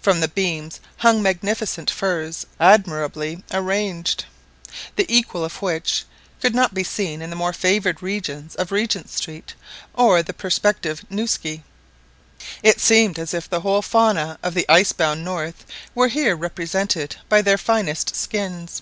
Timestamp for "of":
5.44-5.60, 8.54-8.72, 14.42-14.54